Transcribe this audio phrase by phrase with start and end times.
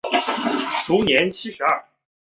[0.83, 1.85] 卒年七十二。